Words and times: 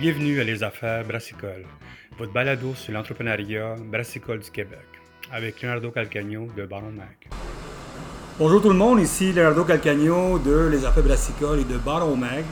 Bienvenue 0.00 0.40
à 0.40 0.44
Les 0.44 0.62
Affaires 0.62 1.04
Brassicole, 1.04 1.66
votre 2.16 2.32
balado 2.32 2.74
sur 2.74 2.90
l'entrepreneuriat 2.94 3.76
brassicole 3.84 4.38
du 4.38 4.50
Québec, 4.50 4.86
avec 5.30 5.60
Leonardo 5.60 5.90
Calcagno 5.90 6.48
de 6.56 6.64
Baron 6.64 6.92
Mag. 6.92 7.28
Bonjour 8.38 8.62
tout 8.62 8.70
le 8.70 8.76
monde, 8.76 9.00
ici 9.00 9.30
Leonardo 9.30 9.62
Calcagno 9.62 10.38
de 10.38 10.68
Les 10.68 10.86
Affaires 10.86 11.02
Brassicole 11.02 11.60
et 11.60 11.64
de 11.64 11.76
Baron 11.76 12.16
Mag. 12.16 12.46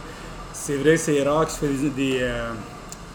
C'est 0.53 0.77
vrai, 0.77 0.99
c'est 0.99 1.23
rare 1.23 1.47
que 1.47 1.53
je 1.53 1.57
fais 1.57 1.89
des, 1.89 2.19
euh, 2.21 2.51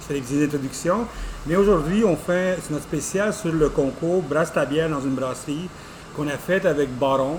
je 0.01 0.15
fais 0.15 0.19
des 0.19 0.45
introductions, 0.45 1.05
mais 1.45 1.55
aujourd'hui, 1.55 2.03
on 2.03 2.15
fait 2.15 2.57
notre 2.71 2.85
spécial 2.85 3.35
sur 3.35 3.51
le 3.51 3.69
concours 3.69 4.23
Brasse 4.23 4.51
ta 4.51 4.65
bière 4.65 4.89
dans 4.89 5.01
une 5.01 5.13
brasserie 5.13 5.69
qu'on 6.15 6.27
a 6.27 6.37
fait 6.37 6.65
avec 6.65 6.89
Baron, 6.97 7.37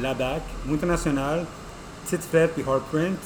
Ladac, 0.00 0.42
International, 0.70 1.44
Tite 2.06 2.22
Fred 2.22 2.50
et 2.56 2.62
Hardprint. 2.62 3.18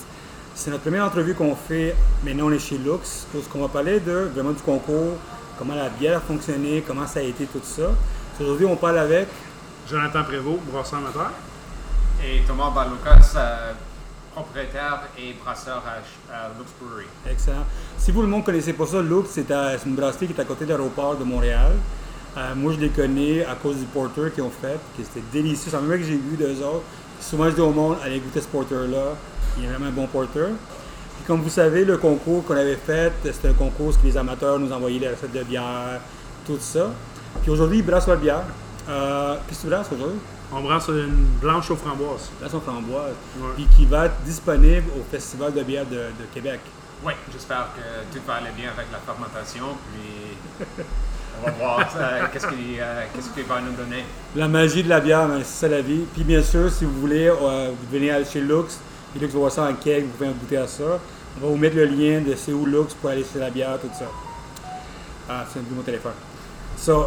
C'est 0.55 0.71
notre 0.71 0.83
première 0.83 1.05
entrevue 1.05 1.35
qu'on 1.35 1.57
fait, 1.57 1.95
maintenant 2.25 2.47
on 2.47 2.53
est 2.53 2.59
chez 2.59 2.77
Lux, 2.77 3.27
parce 3.33 3.47
qu'on 3.47 3.61
va 3.61 3.69
parler 3.69 4.01
de, 4.01 4.31
vraiment 4.35 4.51
du 4.51 4.61
concours, 4.63 5.17
comment 5.59 5.75
la 5.75 5.89
bière 5.89 6.19
a 6.19 6.21
fonctionné, 6.21 6.85
comment 6.87 7.07
ça 7.07 7.21
a 7.21 7.23
été 7.23 7.47
tout 7.47 7.61
ça. 7.63 7.91
Aujourd'hui, 8.41 8.67
on 8.67 8.77
parle 8.77 8.99
avec 8.99 9.29
Jonathan 9.89 10.25
Prévost, 10.25 10.61
brasseur 10.71 10.99
amateur. 10.99 11.31
Et 12.25 12.43
Thomas 12.47 12.71
Baloukas, 12.71 13.33
euh, 13.37 13.73
propriétaire 14.35 15.03
et 15.19 15.35
brasseur 15.43 15.83
à, 15.87 16.35
à 16.35 16.49
Lux 16.59 16.71
Brewery. 16.81 17.07
Excellent. 17.31 17.65
Si 17.99 18.11
vous, 18.13 18.23
le 18.23 18.29
monde, 18.29 18.41
ne 18.41 18.47
connaissez 18.47 18.73
pas 18.73 18.87
ça, 18.87 19.01
Lux, 19.01 19.29
c'est 19.31 19.51
une 19.87 19.95
brasserie 19.95 20.27
qui 20.27 20.33
est 20.33 20.41
à 20.41 20.45
côté 20.45 20.65
de 20.65 20.71
l'aéroport 20.71 21.17
de 21.17 21.25
Montréal. 21.25 21.73
Euh, 22.37 22.55
moi, 22.55 22.73
je 22.73 22.79
les 22.79 22.91
connais 22.91 23.45
à 23.45 23.55
cause 23.55 23.77
du 23.77 23.85
porter 23.87 24.31
qu'ils 24.33 24.45
ont 24.45 24.51
fait, 24.51 24.79
qui 24.97 25.05
c'était 25.05 25.25
délicieux. 25.33 25.71
C'est 25.71 25.77
la 25.77 25.83
même 25.83 25.99
que 25.99 26.05
j'ai 26.05 26.17
vu 26.17 26.37
d'eux 26.39 26.63
autres. 26.63 26.85
Souvent, 27.21 27.47
je 27.47 27.55
dis 27.55 27.61
au 27.61 27.71
monde, 27.71 27.97
allez 28.05 28.21
goûter 28.21 28.41
ce 28.41 28.47
porter-là. 28.47 29.17
Il 29.59 29.65
est 29.65 29.69
vraiment 29.69 29.87
un 29.87 29.91
bon 29.91 30.07
porter. 30.07 30.47
Puis, 31.17 31.25
comme 31.27 31.41
vous 31.43 31.51
savez, 31.51 31.85
le 31.85 31.99
concours 31.99 32.45
qu'on 32.45 32.57
avait 32.57 32.77
fait, 32.77 33.13
c'était 33.25 33.49
un 33.49 33.55
concours 33.55 33.89
où 33.89 34.07
les 34.07 34.17
amateurs 34.17 34.59
nous 34.59 34.73
envoyaient 34.73 34.99
les 34.99 35.09
recettes 35.09 35.33
de 35.33 35.43
bière, 35.43 36.01
tout 36.47 36.59
ça. 36.61 36.91
Puis 37.43 37.51
aujourd'hui, 37.51 37.79
ils 37.79 37.85
brassent 37.85 38.09
leur 38.09 38.17
bière. 38.17 38.43
Euh, 38.89 39.37
Qu'est-ce 39.47 39.61
que 39.61 39.65
tu 39.67 39.71
brasses 39.71 39.89
aujourd'hui? 39.93 40.19
On 40.53 40.61
brasse 40.63 40.89
une 40.89 41.27
blanche 41.41 41.71
aux 41.71 41.77
framboises. 41.77 42.31
Là, 42.43 42.49
son 42.49 42.61
framboise. 42.61 43.15
Ouais. 43.39 43.51
Puis 43.57 43.67
qui 43.77 43.87
va 43.87 44.07
être 44.07 44.21
disponible 44.25 44.87
au 44.99 45.05
Festival 45.11 45.53
de 45.53 45.63
bière 45.63 45.87
de, 45.87 45.97
de 45.97 46.27
Québec. 46.35 46.61
Oui, 47.05 47.15
j'espère 47.33 47.69
que 47.75 48.15
tout 48.15 48.23
va 48.27 48.35
aller 48.35 48.51
bien 48.55 48.71
avec 48.77 48.87
la 48.93 48.99
fermentation, 48.99 49.65
puis 49.91 50.67
on 51.41 51.47
va 51.47 51.53
voir 51.53 51.89
euh, 51.97 52.27
qu'est-ce 52.31 52.47
qu'il 52.49 52.79
euh, 52.79 53.45
va 53.49 53.61
nous 53.63 53.73
donner. 53.73 54.05
La 54.37 54.49
magie 54.49 54.83
de 54.83 54.89
la 54.91 55.01
bière, 55.01 55.27
ben, 55.27 55.39
c'est 55.39 55.67
ça 55.67 55.69
la 55.69 55.81
vie. 55.81 56.05
Puis 56.13 56.25
bien 56.25 56.43
sûr, 56.43 56.71
si 56.71 56.85
vous 56.85 57.01
voulez, 57.01 57.29
euh, 57.29 57.71
vous 57.71 57.91
venez 57.91 58.11
aller 58.11 58.27
chez 58.27 58.43
Lux. 58.43 58.79
Et 59.15 59.19
Lux 59.19 59.33
va 59.33 59.39
voir 59.41 59.53
ça 59.53 59.69
en 59.69 59.75
keg, 59.75 60.05
vous 60.05 60.11
pouvez 60.11 60.31
goûter 60.31 60.57
à 60.57 60.67
ça. 60.67 61.01
On 61.37 61.41
va 61.41 61.49
vous 61.49 61.57
mettre 61.57 61.77
le 61.77 61.85
lien 61.87 62.21
de 62.21 62.35
c'est 62.37 62.53
où 62.53 62.65
Lux 62.65 62.95
pour 62.95 63.11
aller 63.11 63.25
chez 63.25 63.39
la 63.39 63.51
bière, 63.51 63.79
tout 63.81 63.89
ça. 63.99 64.07
Ah, 65.29 65.45
c'est 65.53 65.61
un 65.61 65.63
peu 65.63 65.75
mon 65.75 65.83
téléphone. 65.83 66.13
So, 66.77 67.07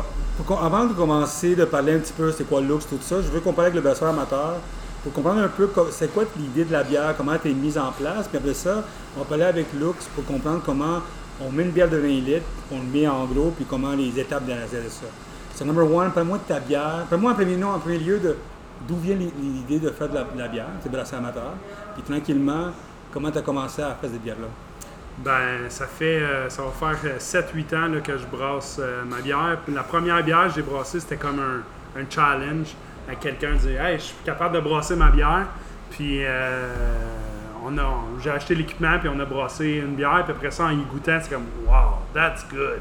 avant 0.62 0.86
de 0.86 0.94
commencer 0.94 1.56
de 1.56 1.66
parler 1.66 1.94
un 1.94 2.00
petit 2.00 2.14
peu 2.14 2.32
c'est 2.32 2.44
quoi 2.44 2.62
Lux, 2.62 2.86
tout 2.88 3.00
ça, 3.02 3.22
je 3.22 3.28
veux 3.28 3.40
parle 3.40 3.62
avec 3.62 3.76
le 3.76 3.82
brasseur 3.82 4.10
amateur 4.10 4.58
pour 5.04 5.12
comprendre 5.14 5.42
un 5.42 5.48
peu 5.48 5.70
c'est 5.92 6.14
quoi 6.14 6.24
l'idée 6.38 6.64
de 6.64 6.72
la 6.72 6.84
bière, 6.84 7.16
comment 7.18 7.34
elle 7.44 7.52
est 7.52 7.54
mise 7.54 7.78
en 7.78 7.92
place. 7.92 8.28
Puis 8.28 8.38
après 8.38 8.54
ça, 8.54 8.84
on 9.16 9.20
va 9.20 9.26
parler 9.26 9.44
avec 9.46 9.68
Lux 9.74 10.06
pour 10.16 10.26
comprendre 10.26 10.62
comment 10.66 11.00
on 11.42 11.52
met 11.52 11.64
une 11.64 11.72
bière 11.72 11.90
de 11.90 11.98
20 11.98 12.08
litres, 12.08 12.46
on 12.72 12.78
le 12.78 12.84
met 12.84 13.08
en 13.08 13.26
gros, 13.26 13.52
puis 13.56 13.66
comment 13.66 13.94
les 13.94 14.18
étapes 14.20 14.46
de 14.46 14.52
de 14.52 14.90
ça. 14.90 15.08
So, 15.56 15.66
number 15.66 15.90
one, 15.90 16.12
parle-moi 16.12 16.40
de 16.40 16.54
ta 16.54 16.60
bière. 16.60 17.06
Parle-moi 17.10 17.32
en 17.32 17.36
premier, 17.36 17.56
non, 17.56 17.70
en 17.70 17.80
premier 17.80 18.00
lieu 18.00 18.20
de 18.20 18.36
d'où 18.88 18.96
vient 18.98 19.16
l'i- 19.16 19.32
l'idée 19.42 19.80
de 19.80 19.90
faire 19.90 20.10
de 20.10 20.16
la, 20.16 20.24
de 20.24 20.38
la 20.40 20.48
bière, 20.48 20.68
c'est 20.82 20.92
brasseur 20.92 21.20
amateur? 21.20 21.54
Puis 21.94 22.04
tranquillement, 22.04 22.72
comment 23.12 23.32
tu 23.32 23.38
as 23.38 23.42
commencé 23.42 23.82
à 23.82 23.96
faire 24.00 24.10
cette 24.10 24.22
bière-là? 24.22 24.48
Ben, 25.20 25.70
ça 25.70 25.86
fait, 25.86 26.22
euh, 26.22 26.50
ça 26.50 26.64
va 26.64 26.72
faire 26.72 26.98
euh, 27.06 27.20
7-8 27.20 27.76
ans 27.76 27.88
là, 27.88 28.00
que 28.02 28.18
je 28.18 28.26
brasse 28.26 28.78
euh, 28.82 29.04
ma 29.06 29.22
bière. 29.22 29.58
Puis 29.64 29.74
la 29.74 29.84
première 29.84 30.24
bière 30.24 30.48
que 30.48 30.56
j'ai 30.56 30.64
brassée, 30.64 31.00
c'était 31.00 31.18
comme 31.18 31.40
un, 31.40 32.00
un 32.02 32.04
challenge 32.10 32.74
à 33.10 33.16
quelqu'un 33.16 33.54
dire 33.54 33.80
Hey, 33.84 33.98
je 34.00 34.04
suis 34.06 34.16
capable 34.26 34.56
de 34.56 34.60
brasser 34.62 34.96
ma 34.96 35.12
bière. 35.12 35.46
Puis 35.92 36.24
euh, 36.26 36.68
on 37.64 37.78
a, 37.78 37.84
j'ai 38.24 38.32
acheté 38.32 38.56
l'équipement, 38.56 38.98
puis 39.00 39.08
on 39.14 39.20
a 39.20 39.26
brassé 39.26 39.84
une 39.86 39.94
bière. 39.96 40.24
Puis 40.26 40.34
après 40.36 40.50
ça, 40.52 40.66
en 40.66 40.72
y 40.72 40.78
goûtant, 40.84 41.20
c'est 41.22 41.30
comme 41.34 41.46
Wow, 41.68 42.00
that's 42.14 42.46
good. 42.50 42.80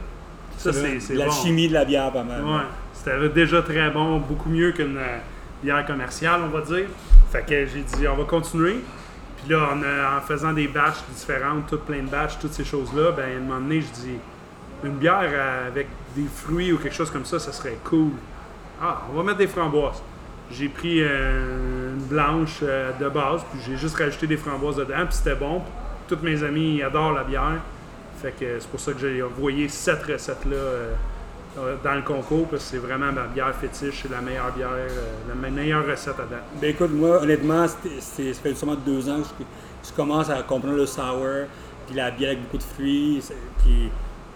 Ça, 0.57 0.73
c'est, 0.73 1.15
la 1.15 1.27
bon. 1.27 1.31
chimie 1.33 1.69
de 1.69 1.75
la 1.75 1.85
bière, 1.85 2.11
pas 2.13 2.23
mal. 2.23 2.43
Ouais, 2.45 2.61
c'était 2.95 3.29
déjà 3.29 3.61
très 3.63 3.91
bon, 3.91 4.19
beaucoup 4.21 4.49
mieux 4.49 4.73
qu'une 4.73 4.97
euh, 4.97 5.19
bière 5.63 5.87
commerciale, 5.87 6.41
on 6.45 6.49
va 6.49 6.61
dire. 6.63 6.87
Fait 7.31 7.43
que 7.43 7.67
j'ai 7.67 7.83
dit, 7.83 8.09
on 8.09 8.17
va 8.17 8.25
continuer. 8.25 8.81
Puis 9.39 9.53
là, 9.53 9.71
en, 9.73 9.83
euh, 9.83 10.21
faisant 10.21 10.53
des 10.53 10.69
batchs 10.69 11.03
différentes, 11.15 11.67
toutes 11.67 11.85
plein 11.85 12.03
de 12.03 12.09
batchs, 12.09 12.39
toutes 12.41 12.53
ces 12.53 12.65
choses-là, 12.65 13.13
ben, 13.13 13.25
à 13.25 13.37
un 13.37 13.41
moment 13.41 13.61
donné, 13.61 13.81
je 13.81 13.91
dis, 14.01 14.17
une 14.85 14.97
bière 14.97 15.31
avec 15.67 15.89
des 16.17 16.27
fruits 16.33 16.73
ou 16.73 16.79
quelque 16.79 16.95
chose 16.95 17.11
comme 17.11 17.25
ça, 17.25 17.39
ça 17.39 17.53
serait 17.53 17.79
cool. 17.85 18.11
Ah, 18.81 19.03
on 19.11 19.17
va 19.17 19.23
mettre 19.23 19.39
des 19.39 19.47
framboises. 19.47 20.03
J'ai 20.51 20.69
pris 20.69 20.99
euh, 21.01 21.95
une 21.95 22.05
blanche 22.05 22.59
euh, 22.63 22.91
de 23.01 23.09
base, 23.09 23.43
puis 23.51 23.61
j'ai 23.67 23.77
juste 23.77 23.97
rajouté 23.97 24.27
des 24.27 24.37
framboises 24.37 24.77
dedans, 24.77 25.07
puis 25.07 25.15
c'était 25.15 25.37
bon. 25.37 25.63
Tous 26.09 26.19
mes 26.23 26.43
amis 26.43 26.83
adorent 26.83 27.13
la 27.13 27.25
bière. 27.25 27.61
Fait 28.21 28.33
que 28.33 28.59
c'est 28.59 28.69
pour 28.69 28.81
ça 28.81 28.93
que 28.93 28.99
j'ai 28.99 29.23
envoyé 29.23 29.69
cette 29.69 30.03
recette-là 30.05 30.57
dans 31.85 31.95
le 31.95 32.03
concours, 32.03 32.49
parce 32.49 32.65
que 32.65 32.71
c'est 32.71 32.79
vraiment 32.79 33.13
ma 33.13 33.25
bière 33.27 33.55
fétiche, 33.55 34.01
c'est 34.03 34.11
la 34.11 34.21
meilleure 34.21 34.53
bière, 34.53 34.71
euh, 34.73 34.89
la 35.29 35.35
me- 35.35 35.55
meilleure 35.55 35.87
recette 35.87 36.19
à 36.19 36.25
date. 36.25 36.45
Ben 36.61 36.71
écoute, 36.71 36.91
moi, 36.93 37.21
honnêtement, 37.23 37.67
c'est- 37.69 38.33
ça 38.33 38.41
fait 38.43 38.55
seulement 38.55 38.77
deux 38.77 39.09
ans 39.11 39.19
que 39.21 39.45
je, 39.85 39.89
je 39.91 39.95
commence 39.95 40.31
à 40.31 40.43
comprendre 40.43 40.77
le 40.77 40.87
sour, 40.87 41.47
puis 41.87 41.95
la 41.97 42.11
bière 42.11 42.31
avec 42.31 42.43
beaucoup 42.45 42.59
de 42.59 42.63
fruits. 42.63 43.23
Puis, 43.63 43.91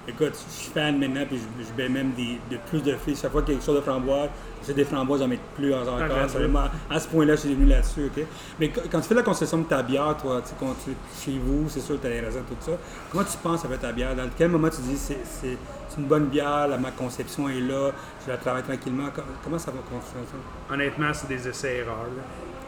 écoute, 0.08 0.32
je 0.48 0.52
suis 0.52 0.70
fan 0.72 0.98
maintenant, 0.98 1.24
puis 1.28 1.38
je, 1.38 1.64
je 1.64 1.82
mets 1.82 1.88
même 1.88 2.12
des, 2.12 2.38
de 2.50 2.58
plus 2.68 2.82
de 2.82 2.94
fruits. 2.96 3.16
Chaque 3.20 3.32
fois 3.32 3.42
qu'il 3.42 3.54
y 3.54 3.56
a 3.56 3.58
quelque 3.58 3.66
chose 3.66 3.76
de 3.76 3.80
framboise, 3.80 4.28
j'essaie 4.60 4.74
des 4.74 4.84
framboises, 4.84 5.20
j'en 5.20 5.28
mets 5.28 5.38
plus 5.54 5.72
en 5.74 5.82
encore. 5.82 5.96
Ah, 6.00 6.26
C'est 6.28 6.38
vraiment- 6.38 6.64
à 6.90 7.00
ce 7.00 7.08
point-là, 7.08 7.34
je 7.34 7.40
suis 7.40 7.50
devenu 7.50 7.66
là-dessus? 7.66 8.10
Mais 8.60 8.68
qu- 8.68 8.80
quand 8.90 9.00
tu 9.00 9.08
fais 9.08 9.14
la 9.14 9.22
concession 9.22 9.58
de 9.58 9.64
ta 9.64 9.82
bière, 9.82 10.16
toi, 10.20 10.40
tu 10.46 10.52
quand 10.58 10.74
tu 10.84 10.90
chez 11.24 11.38
vous, 11.38 11.68
c'est 11.68 11.80
sûr 11.80 11.96
que 11.96 12.02
tu 12.02 12.06
as 12.06 12.10
les 12.10 12.20
raisins, 12.20 12.42
tout 12.48 12.56
ça. 12.60 12.72
Comment 13.10 13.24
tu 13.24 13.36
penses 13.38 13.64
avec 13.64 13.80
ta 13.80 13.92
bière? 13.92 14.14
Dans 14.14 14.28
quel 14.36 14.48
moment 14.48 14.68
tu 14.68 14.80
dis 14.82 14.96
c'est 14.96 15.18
c'est- 15.24 15.58
c'est 15.88 16.00
une 16.00 16.06
bonne 16.06 16.26
bière, 16.26 16.68
ma 16.80 16.90
conception 16.90 17.48
est 17.48 17.60
là, 17.60 17.90
je 18.24 18.30
la 18.30 18.36
travaille 18.38 18.62
tranquillement? 18.62 19.08
Com- 19.14 19.24
Comment 19.44 19.58
ça 19.58 19.70
va 19.70 19.78
construire 19.78 20.24
ça? 20.26 20.74
Honnêtement, 20.74 21.12
c'est 21.12 21.28
des 21.28 21.48
essais-erreurs. 21.48 22.06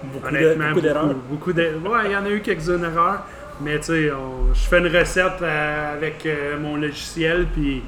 Beaucoup 0.03 0.31
de- 0.31 0.37
Honnêtement, 0.37 0.69
beaucoup 0.69 0.81
d'erreurs? 0.81 1.15
beaucoup 1.29 1.53
de- 1.53 1.63
Ouais, 1.85 2.05
il 2.07 2.13
y 2.13 2.17
en 2.17 2.25
a 2.25 2.31
eu 2.31 2.41
quelques-unes 2.41 2.85
erreurs. 2.85 3.23
Mais 3.61 3.79
tu 3.79 3.87
sais, 3.87 4.13
je 4.55 4.61
fais 4.69 4.79
une 4.79 4.97
recette 4.97 5.43
euh, 5.43 5.95
avec 5.95 6.25
euh, 6.27 6.59
mon 6.61 6.77
logiciel, 6.77 7.47
puis 7.47 7.83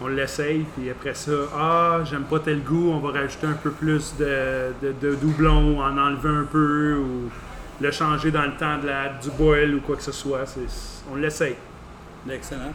on 0.00 0.08
l'essaye, 0.08 0.66
puis 0.76 0.90
après 0.90 1.14
ça, 1.14 1.32
ah, 1.56 2.00
j'aime 2.04 2.24
pas 2.24 2.38
tel 2.38 2.62
goût, 2.62 2.90
on 2.92 2.98
va 2.98 3.20
rajouter 3.20 3.46
un 3.46 3.54
peu 3.54 3.70
plus 3.70 4.14
de, 4.18 4.72
de, 4.82 4.94
de 5.00 5.14
doublon, 5.14 5.80
en 5.80 5.96
enlever 5.96 6.28
un 6.28 6.44
peu, 6.44 6.96
ou 6.98 7.30
le 7.80 7.90
changer 7.90 8.30
dans 8.30 8.44
le 8.44 8.56
temps 8.56 8.78
de 8.78 8.86
la, 8.86 9.08
du 9.08 9.30
boil 9.30 9.74
ou 9.74 9.80
quoi 9.80 9.96
que 9.96 10.02
ce 10.02 10.12
soit. 10.12 10.44
On 11.10 11.16
l'essaye. 11.16 11.56
Excellent. 12.30 12.72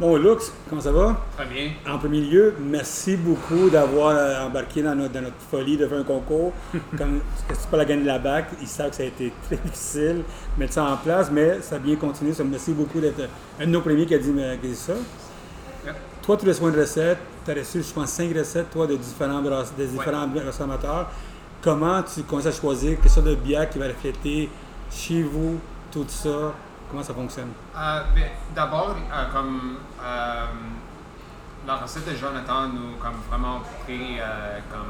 Bon, 0.00 0.16
Lux, 0.16 0.50
comment 0.66 0.80
ça 0.80 0.92
va? 0.92 1.26
Très 1.36 1.44
bien. 1.44 1.72
En 1.86 1.98
premier 1.98 2.22
lieu, 2.22 2.54
merci 2.58 3.18
beaucoup 3.18 3.68
d'avoir 3.68 4.16
euh, 4.16 4.46
embarqué 4.46 4.82
dans 4.82 4.94
notre, 4.94 5.12
dans 5.12 5.20
notre 5.20 5.36
folie 5.50 5.76
de 5.76 5.86
faire 5.86 5.98
un 5.98 6.04
concours. 6.04 6.54
Comme 6.96 7.20
c'est 7.50 7.68
pas 7.68 7.76
la 7.76 7.84
gagne 7.84 8.00
de 8.00 8.06
la 8.06 8.18
BAC, 8.18 8.46
ils 8.62 8.66
savent 8.66 8.88
que 8.88 8.96
ça 8.96 9.02
a 9.02 9.06
été 9.06 9.30
très 9.44 9.56
difficile 9.62 10.22
de 10.56 10.58
mettre 10.58 10.72
ça 10.72 10.84
en 10.84 10.96
place, 10.96 11.30
mais 11.30 11.60
ça 11.60 11.76
a 11.76 11.78
bien 11.78 11.96
continué. 11.96 12.32
Ça, 12.32 12.42
merci 12.44 12.72
beaucoup 12.72 12.98
d'être 12.98 13.28
un 13.60 13.66
de 13.66 13.70
nos 13.70 13.82
premiers 13.82 14.06
qui 14.06 14.14
a 14.14 14.18
dit, 14.18 14.32
qui 14.32 14.42
a 14.42 14.56
dit 14.56 14.74
ça. 14.74 14.94
Yep. 15.84 15.94
Toi, 16.22 16.36
tu 16.38 16.48
reçois 16.48 16.70
une 16.70 16.80
recette. 16.80 17.18
Tu 17.44 17.50
as 17.50 17.54
reçu, 17.54 17.82
je 17.82 17.92
pense, 17.92 18.08
cinq 18.08 18.34
recettes, 18.34 18.70
toi, 18.70 18.86
de 18.86 18.96
différents, 18.96 19.42
des 19.76 19.86
différents 19.86 20.28
restaurateurs. 20.34 21.10
Comment 21.60 22.02
tu 22.04 22.22
commences 22.22 22.46
à 22.46 22.52
choisir 22.52 22.98
quelle 23.02 23.10
sorte 23.10 23.26
de 23.26 23.34
bière 23.34 23.68
qui 23.68 23.78
va 23.78 23.88
refléter 23.88 24.48
chez 24.90 25.22
vous, 25.22 25.58
tout 25.92 26.06
ça? 26.08 26.54
Comment 26.90 27.02
ça 27.02 27.14
fonctionne? 27.14 27.52
Euh, 27.76 28.00
ben, 28.14 28.24
D'abord, 28.54 28.96
euh, 29.12 29.24
comme 29.32 29.76
euh, 30.02 30.46
la 31.66 31.76
recette 31.76 32.08
de 32.10 32.16
Jonathan 32.16 32.68
nous 32.68 32.96
comme 33.00 33.14
vraiment 33.30 33.60
pris 33.84 34.18
euh, 34.18 34.58
comme 34.72 34.86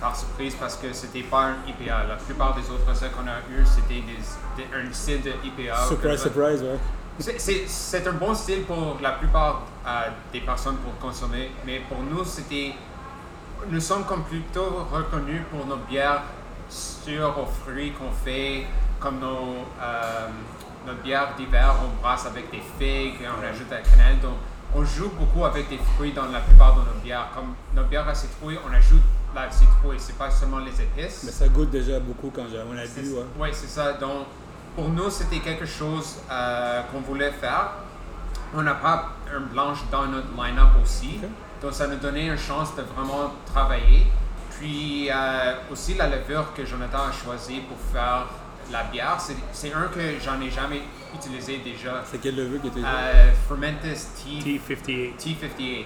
par 0.00 0.14
surprise 0.14 0.54
parce 0.56 0.76
que 0.76 0.92
c'était 0.92 1.22
pas 1.22 1.44
un 1.46 1.54
IPA. 1.66 2.04
La 2.08 2.16
plupart 2.16 2.54
des 2.54 2.68
autres 2.70 2.86
recettes 2.88 3.12
qu'on 3.12 3.26
a 3.26 3.38
eues, 3.50 3.64
c'était 3.64 4.02
des, 4.02 4.18
des- 4.56 4.88
un 4.88 4.92
style 4.92 5.22
de 5.22 5.30
IPA. 5.44 5.76
Surprise, 5.86 6.20
surprise, 6.20 6.62
ouais. 6.62 6.78
C'est- 7.18 7.38
C'est 7.38 7.64
c'est 7.68 8.06
un 8.08 8.12
bon 8.12 8.34
style 8.34 8.64
pour 8.64 8.98
la 9.00 9.12
plupart 9.12 9.62
euh, 9.86 10.08
des 10.32 10.40
personnes 10.40 10.76
pour 10.78 10.98
consommer, 10.98 11.52
mais 11.64 11.80
pour 11.88 11.98
nous, 12.02 12.24
c'était. 12.24 12.74
Nous 13.68 13.80
sommes 13.80 14.04
comme 14.04 14.24
plutôt 14.24 14.86
reconnus 14.92 15.40
pour 15.50 15.64
nos 15.64 15.76
bières 15.76 16.22
sûres 16.68 17.34
aux 17.38 17.46
fruits 17.46 17.92
qu'on 17.92 18.10
fait, 18.10 18.66
comme 19.00 19.20
nos, 19.20 19.64
nos 20.86 20.94
bières 21.02 21.34
d'hiver, 21.36 21.74
on 21.84 22.02
brasse 22.02 22.26
avec 22.26 22.50
des 22.50 22.62
figues 22.78 23.20
et 23.22 23.28
on 23.28 23.40
rajoute 23.40 23.70
la 23.70 23.78
cannelle. 23.78 24.20
Donc, 24.20 24.36
on 24.74 24.84
joue 24.84 25.10
beaucoup 25.10 25.44
avec 25.44 25.68
des 25.68 25.78
fruits 25.94 26.12
dans 26.12 26.26
la 26.26 26.40
plupart 26.40 26.74
de 26.74 26.80
nos 26.80 27.00
bières. 27.02 27.28
Comme 27.34 27.54
nos 27.74 27.84
bières 27.88 28.08
à 28.08 28.14
citrouille, 28.14 28.58
on 28.68 28.72
ajoute 28.72 29.02
la 29.34 29.50
citrouille, 29.50 29.98
c'est 29.98 30.16
pas 30.16 30.30
seulement 30.30 30.58
les 30.58 30.80
épices. 30.80 31.22
Mais 31.24 31.32
ça 31.32 31.48
goûte 31.48 31.70
déjà 31.70 31.98
beaucoup 32.00 32.30
quand 32.34 32.42
on 32.42 32.76
a 32.76 32.84
bu, 32.86 33.12
ouais. 33.12 33.24
ouais, 33.38 33.50
c'est 33.52 33.68
ça. 33.68 33.92
Donc, 33.94 34.26
pour 34.74 34.88
nous, 34.88 35.10
c'était 35.10 35.38
quelque 35.38 35.66
chose 35.66 36.18
euh, 36.30 36.82
qu'on 36.90 37.00
voulait 37.00 37.32
faire. 37.32 37.72
On 38.54 38.62
n'a 38.62 38.74
pas 38.74 39.10
un 39.34 39.40
blanche 39.40 39.78
dans 39.90 40.06
notre 40.06 40.28
line-up 40.36 40.70
aussi. 40.82 41.20
Donc, 41.60 41.72
ça 41.72 41.86
nous 41.86 41.96
donnait 41.96 42.26
une 42.26 42.38
chance 42.38 42.74
de 42.76 42.82
vraiment 42.82 43.32
travailler. 43.46 44.06
Puis, 44.50 45.08
euh, 45.10 45.54
aussi, 45.70 45.94
la 45.94 46.08
levure 46.08 46.52
que 46.54 46.64
Jonathan 46.64 46.98
a 47.08 47.12
choisi 47.12 47.60
pour 47.60 47.78
faire 47.92 48.26
la 48.72 48.84
bière, 48.84 49.20
c'est- 49.20 49.36
c'est 49.52 49.72
un 49.72 49.88
que 49.88 50.00
j'en 50.24 50.40
ai 50.40 50.50
jamais 50.50 50.82
utilisé 51.14 51.58
déjà. 51.58 52.02
C'est 52.04 52.18
quel 52.20 52.36
levure 52.36 52.64
était 52.64 52.80
là? 52.80 52.88
Euh, 52.96 53.30
Fermentus 53.48 54.06
T 54.14 54.58
T58. 54.58 55.16
T58. 55.18 55.84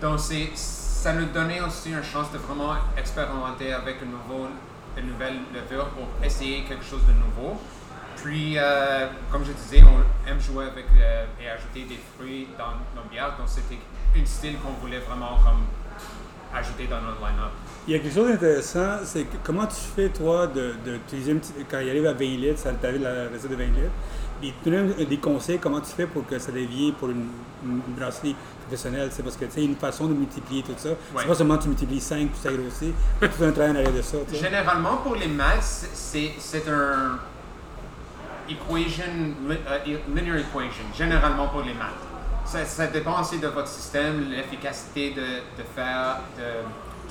Donc, 0.00 0.18
c'est, 0.20 0.50
ça 0.54 1.12
nous 1.12 1.26
donnait 1.26 1.60
aussi 1.60 1.90
une 1.90 2.02
chance 2.02 2.30
de 2.32 2.38
vraiment 2.38 2.74
expérimenter 2.96 3.72
avec 3.72 3.96
une, 4.02 4.10
nouveau, 4.12 4.46
une 4.96 5.08
nouvelle 5.08 5.38
levure 5.54 5.86
pour 5.90 6.08
essayer 6.24 6.64
quelque 6.64 6.84
chose 6.84 7.02
de 7.06 7.12
nouveau. 7.12 7.60
Puis, 8.16 8.54
euh, 8.56 9.08
comme 9.30 9.44
je 9.44 9.52
disais, 9.52 9.82
on 9.84 10.30
aime 10.30 10.40
jouer 10.40 10.66
avec 10.66 10.86
euh, 10.98 11.24
et 11.40 11.48
ajouter 11.48 11.84
des 11.84 11.98
fruits 12.16 12.48
dans 12.56 12.72
nos 13.00 13.06
bières. 13.10 13.36
Donc, 13.36 13.48
c'était 13.48 13.78
une 14.14 14.26
style 14.26 14.56
qu'on 14.58 14.72
voulait 14.80 15.00
vraiment 15.00 15.36
comme 15.44 15.66
ajouter 16.54 16.86
dans 16.86 17.00
notre 17.00 17.20
line-up. 17.20 17.52
Il 17.86 17.92
y 17.92 17.96
a 17.96 17.98
quelque 17.98 18.14
chose 18.14 18.28
d'intéressant, 18.30 18.98
c'est 19.04 19.26
comment 19.42 19.66
tu 19.66 19.76
fais, 19.94 20.08
toi, 20.08 20.46
de-. 20.46 20.74
Quand 21.70 21.80
il 21.80 21.90
arrive 21.90 22.06
à 22.06 22.14
20 22.14 22.24
litres, 22.24 22.58
ça 22.58 22.72
t'arrive 22.72 23.02
la 23.02 23.28
recette 23.28 23.50
de 23.50 23.56
20 23.56 23.64
litres, 23.64 23.90
et 24.42 24.54
tu 24.62 24.70
donnes 24.70 24.94
des 24.94 25.18
conseils, 25.18 25.58
comment 25.58 25.80
tu 25.80 25.90
fais 25.90 26.06
pour 26.06 26.26
que 26.26 26.38
ça 26.38 26.50
devienne 26.50 26.92
pour 26.94 27.10
une, 27.10 27.28
une 27.64 27.80
brasserie 27.96 28.34
professionnelle, 28.62 29.08
c'est 29.12 29.22
parce 29.22 29.36
que 29.36 29.44
tu 29.44 29.52
sais, 29.52 29.64
une 29.64 29.76
façon 29.76 30.06
de 30.06 30.14
multiplier 30.14 30.62
tout 30.62 30.72
ça. 30.76 30.90
C'est 31.16 31.26
pas 31.26 31.34
seulement 31.34 31.58
tu 31.58 31.68
multiplies 31.68 32.00
5 32.00 32.28
puis 32.30 32.40
ça 32.42 32.50
grossit, 32.52 32.94
tout 33.20 33.44
un 33.44 33.52
travail 33.52 33.72
en 33.72 33.76
arrière 33.76 33.92
de 33.92 34.02
ça. 34.02 34.16
Généralement, 34.32 34.96
pour 34.98 35.16
les 35.16 35.28
maths, 35.28 35.86
c'est 35.92 36.68
un 36.68 37.18
equation, 38.48 39.04
euh, 39.50 39.96
linear 40.14 40.36
equation, 40.36 40.84
généralement 40.96 41.48
pour 41.48 41.62
les 41.62 41.74
maths. 41.74 41.92
Ça, 42.46 42.64
ça 42.64 42.86
dépend 42.86 43.20
aussi 43.20 43.38
de 43.38 43.48
votre 43.48 43.68
système, 43.68 44.30
l'efficacité 44.30 45.10
de, 45.10 45.20
de 45.20 45.66
faire, 45.74 46.20
de 46.36 46.42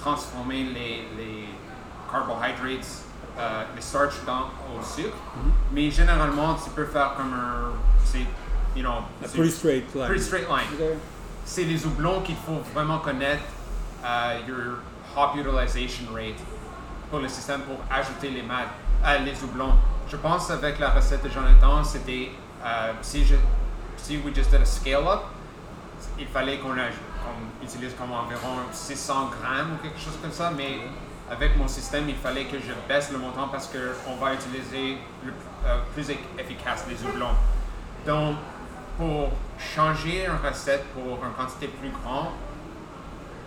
transformer 0.03 0.63
les, 0.65 1.07
les 1.17 1.45
carbohydrates, 2.11 2.87
euh, 3.39 3.63
les 3.75 3.81
starch 3.81 4.15
dans, 4.25 4.47
au 4.75 4.83
sucre. 4.83 5.15
Mais 5.71 5.89
généralement, 5.89 6.55
tu 6.55 6.69
peux 6.71 6.85
faire 6.85 7.13
comme 7.15 7.33
un, 7.33 7.71
c'est, 8.03 8.19
you 8.75 8.83
know, 8.83 8.99
pretty 9.33 9.51
straight 9.51 9.95
line. 9.95 10.05
pretty 10.07 10.23
straight 10.23 10.47
line 10.49 10.67
Ok. 10.79 10.97
c'est 11.45 11.63
les 11.63 11.85
houblons 11.85 12.21
qu'il 12.21 12.35
faut 12.35 12.59
vraiment 12.73 12.99
connaître 12.99 13.43
euh, 14.05 14.39
your 14.47 14.77
hop 15.15 15.35
utilization 15.35 16.05
rate 16.13 16.39
pour 17.09 17.19
le 17.19 17.27
système 17.27 17.61
pour 17.61 17.77
ajouter 17.91 18.29
les 18.29 18.41
mat 18.41 18.67
euh, 19.05 19.19
les 19.19 19.33
houblons. 19.43 19.73
Je 20.09 20.17
pense 20.17 20.49
avec 20.51 20.79
la 20.79 20.89
recette 20.89 21.23
de 21.23 21.29
Jonathan, 21.29 21.83
c'était 21.83 22.31
euh, 22.63 22.91
si 23.01 23.25
je 23.25 23.35
si 23.97 24.17
we 24.17 24.33
just 24.35 24.51
did 24.51 24.61
a 24.61 24.65
scale 24.65 25.07
up, 25.07 25.21
il 26.19 26.27
fallait 26.27 26.57
qu'on 26.59 26.73
aj- 26.75 26.99
qu'on 27.23 27.65
utilise 27.65 27.93
comme 27.97 28.11
environ 28.11 28.57
600 28.71 29.13
grammes 29.41 29.73
ou 29.73 29.83
quelque 29.83 29.99
chose 29.99 30.17
comme 30.21 30.31
ça, 30.31 30.51
mais 30.55 30.79
avec 31.31 31.57
mon 31.57 31.67
système, 31.67 32.07
il 32.09 32.15
fallait 32.15 32.45
que 32.45 32.57
je 32.59 32.73
baisse 32.87 33.11
le 33.11 33.17
montant 33.17 33.47
parce 33.47 33.67
qu'on 33.67 34.15
va 34.23 34.33
utiliser 34.33 34.97
le 35.25 35.33
euh, 35.65 35.77
plus 35.93 36.05
efficace 36.37 36.85
les 36.89 36.95
houblons. 37.07 37.35
Donc, 38.05 38.35
pour 38.97 39.29
changer 39.57 40.25
une 40.25 40.47
recette 40.47 40.83
pour 40.93 41.23
une 41.25 41.31
quantité 41.37 41.67
plus 41.67 41.89
grande, 41.89 42.27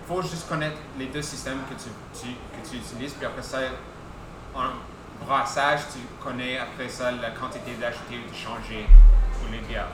il 0.03 0.09
faut 0.15 0.23
juste 0.23 0.49
connaître 0.49 0.77
les 0.99 1.07
deux 1.07 1.23
systèmes 1.23 1.59
que 1.69 1.75
tu, 1.75 1.91
tu- 2.19 2.35
que 2.35 2.69
tu 2.69 2.77
utilises, 2.77 3.13
puis 3.13 3.27
après 3.27 3.43
ça, 3.43 3.59
en 4.55 5.25
brassage, 5.27 5.81
tu 5.93 5.99
connais 6.23 6.59
après 6.59 6.89
ça 6.89 7.11
la 7.13 7.31
quantité 7.31 7.73
d'ajouter 7.81 8.17
ou 8.27 8.31
de 8.31 8.35
changer 8.35 8.87
pour 9.39 9.51
les 9.53 9.59
bières. 9.59 9.89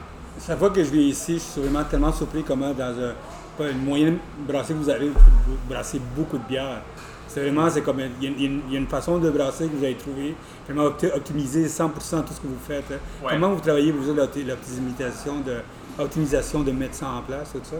Chaque 0.46 0.58
fois 0.58 0.70
que 0.70 0.82
je 0.82 0.90
viens 0.90 1.02
ici, 1.02 1.34
je 1.34 1.38
suis 1.40 1.60
vraiment 1.60 1.84
tellement 1.84 2.12
surpris 2.12 2.42
comment 2.42 2.72
dans 2.72 2.98
un, 2.98 3.14
pas 3.56 3.68
une 3.70 3.84
moyenne 3.84 4.18
brassée 4.48 4.72
que 4.74 4.78
vous 4.78 4.88
avez, 4.90 5.08
vous 5.08 5.56
brassez 5.68 6.00
beaucoup 6.16 6.38
de 6.38 6.44
bière. 6.44 6.82
C'est 7.28 7.40
vraiment, 7.40 7.70
c'est 7.70 7.80
comme, 7.82 8.00
il 8.00 8.22
y, 8.22 8.26
a 8.46 8.46
une- 8.46 8.62
y 8.70 8.74
y 8.74 8.76
a 8.76 8.86
façon 8.86 9.18
de 9.18 9.30
brasser 9.30 9.66
que 9.66 9.76
vous 9.76 9.84
avez 9.84 9.94
trouvé, 9.96 10.34
vraiment 10.68 10.88
opti- 10.90 11.10
optimiser 11.14 11.66
100% 11.66 12.22
tout 12.22 12.34
ce 12.34 12.40
que 12.40 12.46
vous 12.46 12.58
faites. 12.66 12.90
Ouais. 12.90 13.30
Comment 13.30 13.50
vous 13.50 13.60
travaillez, 13.60 13.90
vous, 13.90 14.12
l'opti- 14.14 14.44
l'optimisation 14.44 15.40
de, 15.40 15.62
optimisation 15.98 16.60
de 16.60 16.72
mettre 16.72 16.94
ça 16.96 17.08
en 17.08 17.22
place, 17.22 17.52
tout 17.52 17.60
ça? 17.62 17.76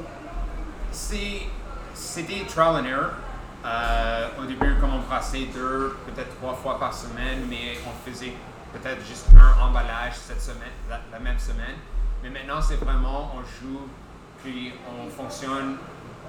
C'est- 0.90 1.42
C'était 1.94 2.44
trial 2.48 2.76
and 2.82 2.86
error. 2.86 3.10
Euh, 3.64 4.26
au 4.42 4.46
début, 4.46 4.74
comme 4.80 4.94
on 4.94 5.00
brassait 5.08 5.46
deux, 5.54 5.94
peut-être 6.06 6.34
trois 6.40 6.54
fois 6.54 6.78
par 6.80 6.92
semaine, 6.92 7.44
mais 7.48 7.76
on 7.86 8.10
faisait 8.10 8.32
peut-être 8.72 9.04
juste 9.06 9.26
un 9.36 9.62
emballage 9.68 10.14
cette 10.16 10.40
semaine, 10.40 10.72
la, 10.88 11.00
la 11.12 11.18
même 11.20 11.38
semaine. 11.38 11.76
Mais 12.22 12.30
maintenant, 12.30 12.60
c'est 12.62 12.76
vraiment, 12.76 13.30
on 13.36 13.40
joue, 13.42 13.80
puis 14.42 14.72
on 14.88 15.08
fonctionne 15.10 15.76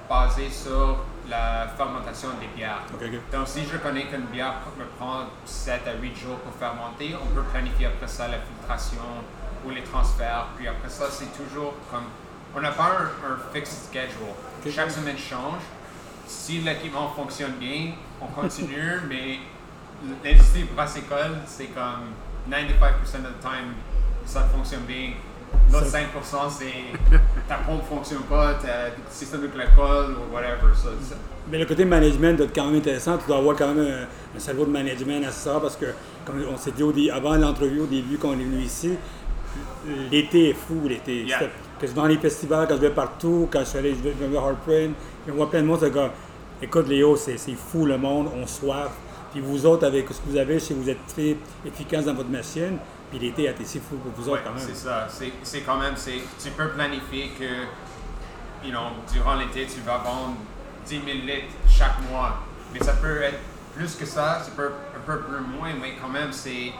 basé 0.08 0.50
sur 0.50 0.98
la 1.28 1.68
fermentation 1.76 2.28
des 2.40 2.46
bières. 2.54 2.82
Donc, 3.32 3.48
si 3.48 3.60
je 3.64 3.76
connais 3.78 4.04
qu'une 4.04 4.26
bière 4.26 4.54
me 4.78 4.84
prend 4.98 5.24
7 5.44 5.82
à 5.86 5.94
8 6.00 6.16
jours 6.16 6.36
pour 6.38 6.52
fermenter, 6.54 7.14
on 7.20 7.34
peut 7.34 7.42
planifier 7.42 7.86
après 7.86 8.08
ça 8.08 8.28
la 8.28 8.38
filtration 8.38 9.02
ou 9.64 9.70
les 9.70 9.82
transferts. 9.82 10.48
Puis 10.56 10.68
après 10.68 10.90
ça, 10.90 11.06
c'est 11.10 11.32
toujours 11.36 11.74
comme. 11.90 12.04
On 12.56 12.60
n'a 12.60 12.70
pas 12.70 12.84
un, 12.84 13.32
un 13.32 13.38
fixed 13.52 13.88
schedule. 13.88 14.72
Chaque 14.72 14.90
semaine 14.90 15.18
change. 15.18 15.62
Si 16.26 16.60
l'équipement 16.60 17.10
fonctionne 17.10 17.52
bien, 17.52 17.92
on 18.20 18.26
continue, 18.26 19.00
mais 19.08 19.38
l'industrie 20.22 20.64
brassicole, 20.64 21.38
c'est 21.46 21.66
comme 21.66 22.12
95% 22.48 22.56
of 22.56 23.22
the 23.22 23.40
time, 23.40 23.74
ça 24.24 24.42
fonctionne 24.44 24.82
bien. 24.82 25.12
L'autre 25.74 25.86
Ça- 25.86 25.98
5%, 25.98 26.50
c'est 26.50 27.16
ta 27.48 27.56
pompe 27.56 27.82
ne 27.82 27.96
fonctionne 27.96 28.22
pas, 28.22 28.54
ta 28.54 28.90
système 29.10 29.42
de 29.42 29.46
glycol 29.48 30.16
ou 30.16 30.34
whatever. 30.34 30.72
Ça, 30.74 30.88
ça- 31.08 31.16
Mais 31.50 31.58
le 31.58 31.66
côté 31.66 31.84
management 31.84 32.36
doit 32.36 32.46
être 32.46 32.54
quand 32.54 32.66
même 32.66 32.76
intéressant. 32.76 33.18
Tu 33.18 33.26
dois 33.26 33.38
avoir 33.38 33.56
quand 33.56 33.74
même 33.74 33.84
un, 33.86 34.36
un 34.36 34.40
cerveau 34.40 34.64
de 34.64 34.70
management 34.70 35.24
à 35.26 35.30
ça 35.30 35.58
parce 35.60 35.76
que, 35.76 35.86
comme 36.24 36.42
on 36.52 36.56
s'est 36.56 36.70
dit 36.72 36.82
au 36.82 36.92
avant 37.12 37.36
l'entrevue, 37.36 37.80
au 37.80 37.86
début, 37.86 38.16
quand 38.18 38.28
on 38.28 38.32
est 38.34 38.44
venu 38.44 38.62
ici, 38.62 38.92
l'été 40.10 40.50
est 40.50 40.54
fou, 40.54 40.88
l'été. 40.88 41.24
Yeah. 41.24 41.40
Que 41.78 41.86
je 41.86 41.92
vais 41.92 41.94
dans 41.94 42.06
les 42.06 42.18
festivals, 42.18 42.66
quand 42.68 42.76
je 42.76 42.80
vais 42.80 42.90
partout, 42.90 43.48
quand 43.50 43.60
je 43.60 43.64
suis 43.64 43.78
allé, 43.78 43.90
je 43.94 44.08
vais, 44.08 44.14
je 44.18 44.24
vais 44.24 44.36
à 44.38 44.42
je 45.26 45.32
vois 45.32 45.50
plein 45.50 45.60
de 45.62 45.66
monde, 45.66 45.78
c'est 45.80 45.90
comme, 45.90 46.10
écoute 46.62 46.88
Léo, 46.88 47.16
c'est 47.16 47.36
fou 47.56 47.84
le 47.86 47.98
monde, 47.98 48.28
on 48.34 48.46
soif. 48.46 48.90
Puis 49.32 49.40
vous 49.40 49.66
autres, 49.66 49.84
avec 49.86 50.06
ce 50.10 50.20
que 50.20 50.30
vous 50.30 50.36
avez, 50.36 50.58
que 50.58 50.74
vous 50.74 50.88
êtes 50.88 51.04
très 51.08 51.36
efficace 51.66 52.04
dans 52.04 52.14
votre 52.14 52.30
machine, 52.30 52.78
puis 53.18 53.26
l'été 53.28 53.48
a 53.48 53.52
été 53.52 53.64
si 53.64 53.78
fou 53.78 53.96
pour 53.96 54.12
vous 54.12 54.24
Ouais, 54.28 54.34
autres 54.34 54.44
quand 54.44 54.54
même. 54.54 54.66
c'est 54.66 54.74
ça. 54.74 55.06
C'est, 55.08 55.32
c'est 55.42 55.60
quand 55.60 55.78
même, 55.78 55.94
c'est, 55.96 56.20
tu 56.42 56.50
peux 56.50 56.68
planifier 56.70 57.30
que, 57.38 58.64
you 58.66 58.70
know, 58.72 58.90
durant 59.12 59.36
l'été, 59.36 59.66
tu 59.66 59.80
vas 59.80 59.98
vendre 59.98 60.34
10 60.86 61.00
000 61.04 61.18
litres 61.24 61.54
chaque 61.68 62.00
mois. 62.10 62.38
Mais 62.72 62.80
ça 62.80 62.94
peut 62.94 63.22
être 63.22 63.38
plus 63.76 63.94
que 63.94 64.04
ça, 64.06 64.40
ça 64.42 64.50
peut 64.56 64.72
un 64.96 65.00
peu 65.06 65.20
plus 65.20 65.40
moins, 65.40 65.70
mais 65.80 65.94
quand 66.00 66.08
même, 66.08 66.32
c'est. 66.32 66.72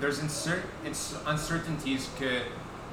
There's 0.00 0.20
uncer- 0.22 0.62
ins- 0.86 1.16
uncertainties 1.26 2.08
que 2.20 2.24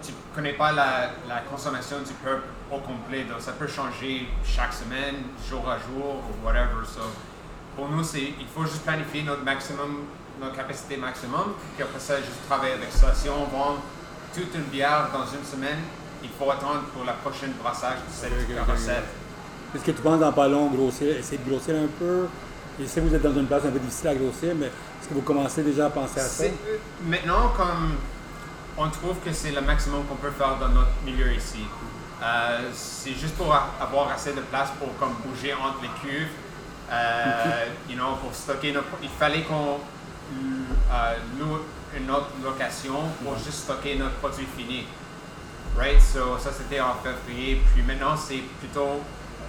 tu 0.03 0.11
connais 0.33 0.53
pas 0.53 0.71
la, 0.71 1.11
la 1.27 1.41
consommation 1.41 1.97
du 1.99 2.11
peuple 2.13 2.47
au 2.71 2.79
complet. 2.79 3.25
Donc, 3.25 3.39
ça 3.41 3.51
peut 3.51 3.67
changer 3.67 4.27
chaque 4.43 4.73
semaine, 4.73 5.15
jour 5.47 5.69
à 5.69 5.77
jour, 5.77 6.23
ou 6.27 6.45
whatever. 6.45 6.83
So, 6.85 7.01
pour 7.75 7.89
nous, 7.89 8.03
c'est, 8.03 8.33
il 8.39 8.47
faut 8.53 8.63
juste 8.63 8.81
planifier 8.83 9.21
notre 9.21 9.43
maximum, 9.43 10.05
notre 10.41 10.55
capacité 10.55 10.97
maximum, 10.97 11.53
puis 11.75 11.83
après 11.83 11.99
ça, 11.99 12.17
juste 12.17 12.45
travailler 12.47 12.73
avec 12.73 12.91
ça. 12.91 13.13
Si 13.13 13.29
on 13.29 13.45
vend 13.45 13.75
toute 14.33 14.53
une 14.55 14.63
bière 14.63 15.09
dans 15.13 15.25
une 15.25 15.45
semaine, 15.45 15.79
il 16.23 16.29
faut 16.37 16.49
attendre 16.49 16.81
pour 16.93 17.05
la 17.05 17.13
prochaine 17.13 17.53
brassage 17.61 17.97
de 18.07 18.11
cette 18.13 18.31
Ok, 18.31 18.39
ok, 18.49 18.57
ok, 18.67 18.71
recette. 18.73 19.03
Est-ce 19.75 19.83
que 19.83 19.91
tu 19.91 20.01
penses 20.01 20.19
dans 20.19 20.31
pas 20.33 20.47
long 20.47 20.67
grossir, 20.67 21.15
essayer 21.17 21.37
de 21.37 21.49
grossir 21.49 21.75
un 21.75 21.87
peu? 21.99 22.27
Je 22.79 22.85
sais 22.85 22.99
que 23.01 23.07
vous 23.07 23.15
êtes 23.15 23.21
dans 23.21 23.33
une 23.33 23.47
place 23.47 23.63
un 23.65 23.71
peu 23.71 23.79
difficile 23.79 24.07
à 24.09 24.15
grossir, 24.15 24.53
mais 24.55 24.67
est-ce 24.67 25.07
que 25.09 25.13
vous 25.13 25.21
commencez 25.21 25.63
déjà 25.63 25.85
à 25.87 25.89
penser 25.89 26.19
à 26.19 26.23
ça? 26.23 26.43
C'est- 26.43 26.53
Maintenant, 27.05 27.49
comme 27.55 27.95
on 28.77 28.89
trouve 28.89 29.15
que 29.23 29.31
c'est 29.31 29.51
le 29.51 29.61
maximum 29.61 30.03
qu'on 30.05 30.15
peut 30.15 30.31
faire 30.31 30.57
dans 30.59 30.69
notre 30.69 30.91
milieu 31.05 31.31
ici. 31.33 31.65
Euh, 32.21 32.69
c'est 32.73 33.13
juste 33.13 33.35
pour 33.35 33.53
avoir 33.53 34.09
assez 34.09 34.33
de 34.33 34.39
place 34.41 34.69
pour 34.79 34.95
comme 34.97 35.13
bouger 35.25 35.53
entre 35.53 35.81
les 35.81 35.89
cuves, 36.09 36.27
euh, 36.91 37.65
you 37.89 37.95
know, 37.95 38.15
pour 38.21 38.33
stocker 38.33 38.71
nos. 38.73 38.81
Il 39.03 39.09
fallait 39.09 39.43
qu'on 39.43 39.79
euh, 40.91 41.15
loue 41.39 41.59
une 41.97 42.09
autre 42.11 42.29
location 42.43 42.95
pour 43.23 43.37
juste 43.37 43.63
stocker 43.63 43.95
notre 43.97 44.15
produit 44.15 44.47
fini. 44.57 44.85
Right? 45.77 46.01
So, 46.01 46.37
ça 46.39 46.51
c'était 46.51 46.79
en 46.79 46.95
février. 47.03 47.61
Puis 47.73 47.83
maintenant, 47.83 48.15
c'est 48.15 48.43
plutôt. 48.59 49.01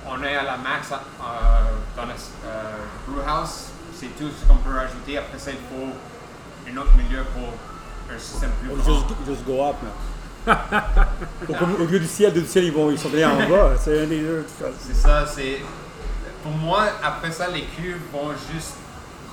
On 0.08 0.22
est 0.22 0.36
à 0.36 0.44
la 0.44 0.56
max 0.56 0.92
euh, 0.92 0.96
dans 1.96 2.04
le 2.04 2.10
euh, 2.10 2.72
brew 3.08 3.20
house. 3.26 3.70
C'est 3.94 4.16
tout 4.18 4.28
ce 4.30 4.46
qu'on 4.46 4.56
peut 4.56 4.78
ajouter. 4.78 5.18
Après 5.18 5.38
ça, 5.38 5.50
il 5.50 5.56
faut 5.56 5.92
un 6.68 6.76
autre 6.76 6.96
milieu 6.96 7.24
pour 7.34 7.54
un 8.14 8.18
système 8.18 8.50
plus 8.60 8.74
grand. 8.74 8.84
Juste, 8.84 9.06
juste 9.26 9.44
go 9.44 9.64
up, 9.64 9.76
là. 9.82 9.92
au, 11.48 11.82
au 11.82 11.86
lieu 11.86 11.98
du 11.98 12.06
ciel, 12.06 12.32
du 12.32 12.46
ciel, 12.46 12.64
ils, 12.64 12.72
vont, 12.72 12.90
ils 12.90 12.98
sont 12.98 13.08
allés 13.08 13.24
en 13.24 13.36
bas. 13.48 13.72
C'est 13.80 14.02
un 14.02 14.06
des 14.06 14.20
deux. 14.20 14.46
C'est 14.80 14.94
ça, 14.94 15.26
c'est. 15.26 15.62
Pour 16.42 16.52
moi, 16.52 16.84
après 17.02 17.32
ça, 17.32 17.48
les 17.48 17.64
cuves 17.64 17.98
vont 18.12 18.30
juste 18.52 18.74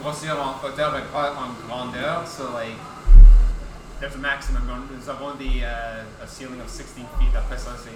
grossir 0.02 0.36
en 0.40 0.66
hauteur 0.66 0.96
et 0.98 1.02
pas 1.14 1.34
en 1.34 1.68
grandeur. 1.68 2.24
So, 2.28 2.44
like, 2.54 2.78
there's 4.00 4.16
a 4.16 4.18
maximum. 4.18 4.62
Nous 4.92 5.10
avons 5.10 5.36
des, 5.36 5.64
a 5.64 6.28
ceiling 6.28 6.60
of 6.62 6.70
16 6.70 6.86
feet. 6.96 7.36
Après 7.36 7.58
ça, 7.58 7.72
c'est. 7.84 7.92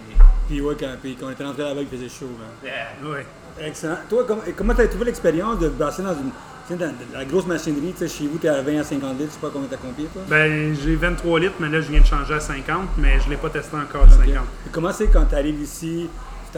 Puis 0.47 0.61
ouais, 0.61 0.75
quand, 0.79 0.95
puis 1.01 1.15
quand 1.19 1.27
on 1.27 1.31
était 1.31 1.43
rentré 1.43 1.63
là-bas, 1.63 1.81
il 1.81 1.87
faisait 1.87 2.09
chaud. 2.09 2.29
Yeah. 2.63 2.87
Ouais. 3.03 3.25
Excellent. 3.59 3.97
Toi, 4.09 4.23
com- 4.27 4.41
comment 4.55 4.73
tu 4.75 4.81
as 4.81 4.87
trouvé 4.87 5.05
l'expérience 5.05 5.59
de 5.59 5.69
brasser 5.69 6.03
dans 6.03 6.13
une 6.13 6.31
tu 6.67 6.73
sais, 6.73 6.79
dans 6.79 6.93
la 7.13 7.25
grosse 7.25 7.45
machinerie? 7.45 7.93
Tu 7.93 8.07
sais, 8.07 8.17
chez 8.17 8.27
vous, 8.27 8.37
tu 8.37 8.45
es 8.45 8.49
à 8.49 8.61
20 8.61 8.79
à 8.79 8.83
50 8.83 9.17
litres, 9.17 9.29
je 9.29 9.33
sais 9.35 9.39
pas 9.39 9.49
combien 9.51 9.69
tu 9.69 9.73
as 9.75 9.77
combien, 9.77 10.05
toi? 10.07 10.21
Ben, 10.27 10.75
j'ai 10.75 10.95
23 10.95 11.39
litres, 11.39 11.55
mais 11.59 11.69
là, 11.69 11.79
je 11.79 11.89
viens 11.89 12.01
de 12.01 12.05
changer 12.05 12.33
à 12.33 12.39
50, 12.41 12.89
mais 12.97 13.19
je 13.21 13.29
l'ai 13.29 13.37
pas 13.37 13.49
testé 13.49 13.77
encore 13.77 14.03
à 14.03 14.09
50. 14.09 14.27
Ok. 14.27 14.33
Et 14.67 14.69
comment 14.71 14.91
c'est 14.91 15.07
quand 15.07 15.25
tu 15.25 15.35
arrives 15.35 15.61
ici, 15.61 16.09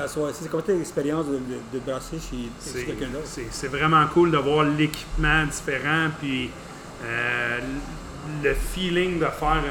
t'assois 0.01 0.29
ici? 0.31 0.39
C'est 0.43 0.49
comment 0.49 0.63
t'as 0.63 0.73
l'expérience 0.73 1.25
de, 1.27 1.33
de, 1.33 1.59
de 1.73 1.79
brasser 1.79 2.17
chez, 2.19 2.85
quelqu'un 2.85 3.07
d'autre? 3.07 3.27
C'est 3.51 3.67
vraiment 3.67 4.05
cool 4.13 4.31
de 4.31 4.37
voir 4.37 4.65
l'équipement 4.65 5.45
différent, 5.45 6.07
puis 6.19 6.49
euh, 7.03 7.59
le 8.43 8.53
feeling 8.53 9.19
de 9.19 9.25
faire 9.25 9.61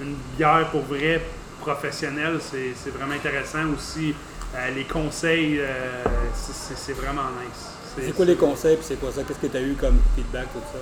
une, 0.00 0.06
une 0.06 0.14
bière 0.36 0.68
pour 0.70 0.82
vrai 0.82 1.22
professionnelle, 1.60 2.38
c'est 2.40 2.90
vraiment 2.90 3.14
intéressant 3.14 3.66
aussi. 3.76 4.14
Euh, 4.54 4.70
les 4.74 4.84
conseils, 4.84 5.58
euh, 5.60 6.02
c'est- 6.34 6.92
vraiment 6.92 7.28
nice. 7.42 7.66
C'est 7.98 8.14
quoi 8.14 8.24
les 8.24 8.36
conseils, 8.36 8.76
puis 8.76 8.84
c'est 8.86 9.00
quoi 9.00 9.10
ça? 9.10 9.22
Qu'est-ce 9.22 9.38
que 9.38 9.46
tu 9.48 9.56
as 9.56 9.62
eu 9.62 9.74
comme 9.74 9.98
feedback, 10.14 10.52
tout 10.52 10.60
ça? 10.72 10.78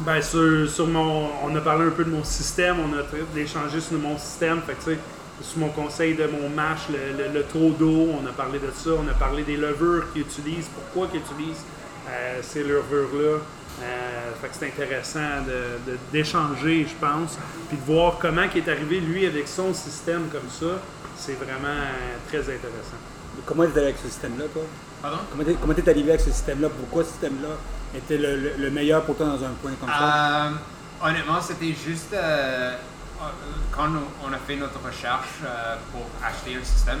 Ben, 0.00 0.20
sur, 0.20 0.68
sur 0.68 0.86
mon, 0.86 1.30
on 1.44 1.56
a 1.56 1.60
parlé 1.60 1.86
un 1.86 1.90
peu 1.90 2.04
de 2.04 2.10
mon 2.10 2.22
système, 2.22 2.76
on 2.80 2.92
a 2.92 3.40
échangé 3.40 3.80
sur 3.80 3.98
mon 3.98 4.18
système. 4.18 4.60
Fait 4.66 4.74
que, 4.74 4.84
tu 4.84 4.90
sais, 4.90 4.98
sur 5.42 5.58
mon 5.58 5.68
conseil 5.68 6.14
de 6.14 6.26
mon 6.26 6.48
mash, 6.48 6.88
le, 6.90 7.24
le, 7.24 7.32
le 7.32 7.42
taux 7.44 7.70
d'eau, 7.70 8.08
on 8.22 8.26
a 8.26 8.32
parlé 8.32 8.58
de 8.58 8.70
ça. 8.74 8.90
On 8.92 9.08
a 9.08 9.14
parlé 9.14 9.42
des 9.42 9.56
levures 9.56 10.12
qu'ils 10.12 10.22
utilisent, 10.22 10.68
pourquoi 10.74 11.08
qu'ils 11.08 11.20
utilisent 11.20 11.64
euh, 12.08 12.40
ces 12.42 12.62
levures-là? 12.64 13.38
Euh, 13.82 14.32
fait 14.40 14.48
que 14.48 14.54
c'est 14.58 14.66
intéressant 14.68 15.42
de- 15.46 15.92
de- 15.92 15.98
d'échanger, 16.10 16.86
je 16.88 16.94
pense, 17.06 17.36
puis 17.68 17.76
de 17.76 17.82
voir 17.84 18.16
comment 18.18 18.42
il 18.54 18.58
est 18.62 18.68
arrivé, 18.70 19.00
lui, 19.00 19.26
avec 19.26 19.46
son 19.46 19.74
système 19.74 20.28
comme 20.32 20.48
ça. 20.48 20.80
C'est 21.18 21.34
vraiment 21.34 21.68
euh, 21.68 22.16
très 22.28 22.38
intéressant. 22.40 22.96
Comment 23.44 23.64
tu 23.64 23.68
es 23.68 23.72
arrivé 23.72 23.86
avec 23.88 23.96
ce 24.02 24.08
système-là, 24.08 24.44
toi? 24.52 24.62
Pardon? 25.02 25.18
Comment 25.30 25.44
t'es 25.44 25.54
comment 25.60 25.74
t'es 25.74 25.88
arrivé 25.90 26.08
avec 26.10 26.22
ce 26.22 26.30
système-là? 26.30 26.68
Pourquoi 26.70 27.04
ce 27.04 27.10
système-là 27.10 27.50
était 27.94 28.16
le, 28.16 28.36
le- 28.36 28.52
le 28.58 28.70
meilleur 28.70 29.02
pour 29.04 29.14
toi 29.16 29.26
dans 29.26 29.44
un 29.44 29.50
point 29.60 29.72
comme 29.78 29.90
ça? 29.90 30.46
Euh, 30.46 30.50
honnêtement, 31.02 31.40
c'était 31.42 31.74
juste 31.74 32.14
euh, 32.14 32.74
quand 33.72 33.88
on 34.24 34.32
a 34.32 34.38
fait 34.38 34.56
notre 34.56 34.80
recherche 34.84 35.40
euh, 35.44 35.76
pour 35.92 36.02
acheter 36.24 36.56
un 36.60 36.64
système, 36.64 37.00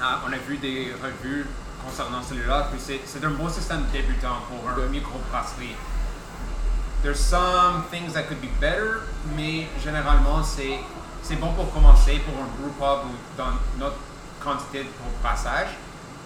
euh, 0.00 0.04
on 0.26 0.32
a 0.32 0.36
vu 0.36 0.56
des 0.58 0.92
revues 1.02 1.46
concernant 1.84 2.22
celui-là, 2.22 2.68
puis 2.72 2.80
c'est 3.04 3.24
un 3.24 3.30
bon 3.30 3.48
système 3.48 3.84
débutant 3.92 4.38
pour 4.48 4.68
un 4.68 4.74
Ok. 4.76 4.90
microbrasserie. 4.90 5.76
There's 7.02 7.18
some 7.18 7.84
things 7.90 8.12
that 8.12 8.24
could 8.24 8.40
be 8.42 8.50
better, 8.60 9.00
mais 9.34 9.66
généralement 9.82 10.42
c'est 10.42 10.80
c'est 11.22 11.36
bon 11.36 11.52
pour 11.52 11.72
commencer 11.72 12.18
pour 12.20 12.34
un 12.42 12.46
brew 12.58 12.70
pub 12.78 13.10
ou 13.10 13.14
dans 13.38 13.52
notre 13.78 13.96
quantité 14.42 14.84
pour 14.84 15.06
brassage. 15.22 15.68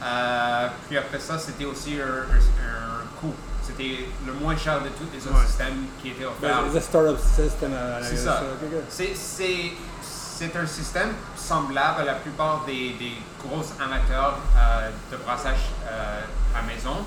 Euh, 0.03 0.69
puis 0.89 0.97
après 0.99 1.19
ça, 1.21 1.39
c'était 1.39 1.65
aussi 1.65 1.99
un, 2.01 2.07
un- 2.07 3.01
un 3.01 3.21
coût. 3.21 3.35
C'était 3.67 4.07
le 4.27 4.33
moins 4.35 4.57
cher 4.57 4.81
de 4.83 4.89
tous 4.89 5.09
les 5.13 5.27
autres 5.27 5.41
Ouais. 5.41 5.47
systèmes 5.47 5.87
qui 6.03 6.11
étaient 6.11 6.25
offerts. 6.27 6.65
C'est 6.71 6.79
un 6.79 6.81
startup 6.81 7.19
system 7.19 7.73
à 7.75 8.03
C'est 8.03 8.17
ça. 8.17 8.43
Ok, 8.43 8.69
ok. 8.73 8.83
C'est- 8.89 9.15
C'est 9.15 9.73
c'est 10.03 10.57
un 10.57 10.67
système 10.67 11.11
semblable 11.37 12.01
à 12.01 12.05
la 12.05 12.15
plupart 12.15 12.65
des, 12.67 12.95
des 12.99 13.13
gros 13.41 13.63
amateurs 13.81 14.39
euh, 14.59 14.91
de 15.13 15.17
brassage 15.19 15.71
euh, 15.87 16.21
à 16.59 16.63
maison, 16.63 17.07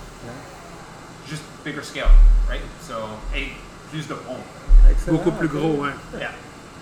juste 1.27 1.43
bigger 1.65 1.83
scale, 1.83 2.07
right? 2.47 2.61
So, 2.87 2.93
et 3.35 3.49
plus 3.91 4.07
de 4.07 4.13
pompes. 4.13 4.37
Excellent, 4.89 5.17
Beaucoup 5.17 5.31
plus 5.31 5.49
gros, 5.49 5.83
hein. 5.83 5.91
Yeah. 6.17 6.31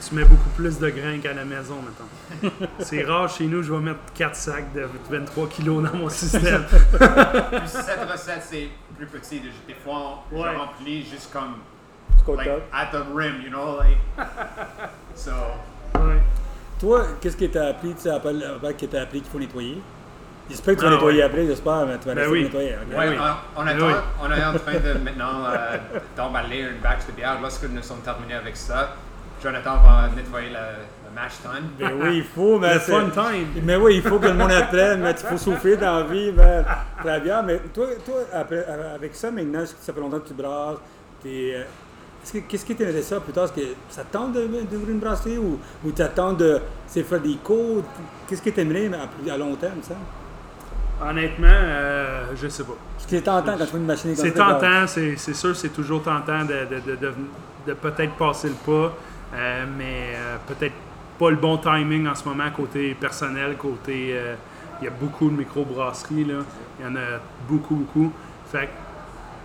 Tu 0.08 0.14
mets 0.16 0.24
beaucoup 0.24 0.50
plus 0.56 0.78
de 0.80 0.90
grains 0.90 1.20
qu'à 1.20 1.34
la 1.34 1.46
maison, 1.46 1.76
mettons. 1.82 2.52
C'est 2.80 3.04
rare 3.04 3.30
chez 3.30 3.46
nous, 3.46 3.64
je 3.64 3.74
vais 3.74 3.80
mettre 3.80 4.00
4 4.14 4.36
sacs 4.36 4.74
de 4.74 4.88
23 5.10 5.48
kilos 5.50 5.84
dans 5.90 5.98
mon 5.98 6.10
système. 6.10 6.64
Puis 6.70 7.68
cette 7.68 8.10
recette, 8.12 8.44
c'est 8.44 8.70
plus 8.98 9.08
petit. 9.08 9.42
Des 9.68 9.74
fois, 9.74 10.24
on, 10.32 10.40
Ouais. 10.42 10.50
je 10.54 10.58
remplis 10.60 11.06
juste 11.06 11.32
comme 11.34 11.56
like, 12.38 12.50
at 12.74 12.88
the 12.92 13.04
rim, 13.16 13.42
you 13.44 13.50
know, 13.50 13.78
like. 13.80 13.98
so, 15.16 15.32
Ouais. 15.96 16.22
Toi, 16.80 17.06
qu'est-ce 17.22 17.38
que 17.38 17.46
t'as 17.46 17.68
appris, 17.70 17.94
tu 17.96 18.02
sais, 18.02 18.10
après, 18.10 18.34
après 18.44 18.74
que 18.74 18.86
t'as 18.86 19.04
appris 19.04 19.22
qu'il 19.22 19.32
faut 19.32 19.40
nettoyer? 19.40 19.82
J'espère 20.50 20.76
que 20.76 20.80
tu 20.82 20.86
vas 20.86 20.92
Ah, 20.92 20.96
nettoyer 20.96 21.20
ouais. 21.20 21.24
après, 21.26 21.46
j'espère, 21.48 21.86
mais 21.88 21.98
tu 21.98 22.06
vas 22.08 22.14
Ben 22.16 22.30
oui. 22.30 22.44
nettoyer. 22.44 22.72
ouais, 22.96 23.10
oui. 23.10 23.16
on, 23.56 23.62
on, 23.62 23.66
Ben 23.66 23.76
attend- 23.78 23.88
oui. 23.88 23.94
on 24.22 24.32
est 24.32 24.44
en 24.46 24.54
train 24.60 24.74
de 24.74 25.00
maintenant 25.00 25.46
euh, 25.46 25.78
d'emballer 26.16 26.60
une 26.60 26.78
batch 26.84 27.08
de 27.08 27.14
bière. 27.14 27.38
Lorsque 27.42 27.64
nous 27.64 27.82
sommes 27.82 28.02
terminés 28.02 28.36
avec 28.36 28.56
ça, 28.58 28.96
Jonathan 29.46 29.78
va 29.78 30.10
nettoyer 30.16 30.50
le, 30.50 30.56
le 30.56 31.14
mash 31.16 31.34
tun. 31.44 31.62
Ben 31.80 31.92
oui, 32.02 32.18
il 32.18 32.24
faut, 32.24 32.58
mais 32.60 32.74
Le 32.74 32.80
c'est- 32.80 32.92
fun 32.92 33.10
time. 33.10 33.48
Mais 33.64 33.76
oui, 33.76 33.96
il 33.98 34.02
faut 34.02 34.18
que 34.20 34.28
le 34.28 34.34
monde 34.34 34.52
apprenne, 34.52 35.02
mais 35.02 35.12
il 35.12 35.18
faut 35.28 35.38
souffrir 35.38 35.78
dans 35.78 36.00
la 36.00 36.04
vie, 36.04 36.32
ben, 36.32 36.66
très 37.04 37.20
bien. 37.22 37.42
Mais 37.44 37.60
toi, 37.74 37.86
toi 38.06 38.16
après, 38.34 38.66
avec 38.96 39.14
ça, 39.16 39.30
maintenant, 39.32 39.64
ça 39.66 39.94
fait 39.94 40.00
longtemps 40.00 40.20
que 40.20 40.28
tu 40.30 40.34
brasses, 40.34 40.78
t'es, 41.22 41.52
euh, 41.56 41.62
est-ce 42.24 42.34
que- 42.34 42.40
qu'est-ce 42.40 42.66
qui 42.66 42.76
t'aimerait 42.76 43.04
ça 43.04 43.20
plus 43.20 43.34
tard? 43.34 43.44
Est-ce 43.46 43.54
que 43.54 43.68
ça 43.90 44.04
te 44.04 44.12
tente 44.12 44.34
de- 44.34 44.48
d'ouvrir 44.70 44.90
une 44.90 45.00
brasserie 45.00 45.38
ou, 45.38 45.60
ou 45.86 45.92
t'attends 45.92 46.34
de 46.34 46.60
faire 46.88 47.20
des 47.20 47.36
cours? 47.44 47.84
Qu'est-ce 48.28 48.42
que 48.42 48.50
t'aimerais 48.50 48.90
à, 49.30 49.32
à 49.34 49.38
long 49.38 49.56
terme, 49.56 49.84
ça? 49.84 49.94
Honnêtement, 51.08 51.48
euh, 51.52 52.24
je 52.42 52.48
sais 52.48 52.64
pas. 52.64 52.74
Parce 52.94 53.04
que 53.06 53.10
c'est 53.18 53.22
tentant 53.22 53.58
quand 53.58 53.66
tu 53.66 53.72
fais 53.72 53.78
une 53.78 53.86
machine 53.86 54.16
comme 54.16 54.26
C'est 54.26 54.36
ça, 54.38 54.46
tentant, 54.60 54.88
c'est 54.88 55.34
sûr, 55.36 55.56
c'est 55.56 55.70
toujours 55.70 56.02
tentant 56.02 56.46
de, 56.46 56.66
de, 56.74 56.80
de, 56.92 56.96
de- 56.96 57.14
de 57.68 57.74
peut-être 57.74 58.14
passer 58.14 58.48
le 58.48 58.54
pas, 58.54 58.94
euh, 59.36 59.66
mais 59.78 60.14
euh, 60.16 60.38
peut-être 60.48 60.74
pas 61.20 61.30
le 61.30 61.36
bon 61.38 61.58
timing 61.58 62.08
en 62.08 62.16
ce 62.16 62.28
moment 62.28 62.50
côté 62.56 62.94
personnel, 62.94 63.56
côté. 63.58 64.10
euh, 64.14 64.36
Il 64.82 64.86
y 64.86 64.88
a 64.88 64.92
beaucoup 64.92 65.30
de 65.30 65.36
microbrasseries, 65.38 66.26
là. 66.26 66.40
Il 66.80 66.86
y 66.86 66.88
en 66.90 66.96
a 66.96 67.20
beaucoup, 67.48 67.76
beaucoup. 67.76 68.12
Fait 68.52 68.70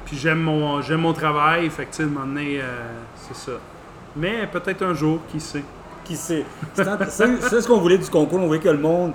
puis 0.05 0.17
j'aime 0.17 0.41
mon, 0.41 0.81
j'aime 0.83 1.03
mon 1.03 1.13
travail, 1.13 1.71
fait 1.71 1.85
que, 1.85 1.95
c'est 1.95 3.37
ça. 3.37 3.53
Mais 4.17 4.47
peut-être 4.49 4.83
un 4.83 4.95
jour, 4.95 5.21
qui 5.31 5.39
sait? 5.39 5.63
Qui 6.05 6.17
sait? 6.17 6.45
C'est 6.75 6.85
C'est 7.11 7.41
c'est 7.43 7.61
ce 7.61 7.69
qu'on 7.69 7.79
voulait 7.79 7.99
du 7.99 8.09
concours, 8.09 8.41
on 8.41 8.47
voulait 8.49 8.59
que 8.59 8.69
le 8.69 8.79
monde. 8.79 9.13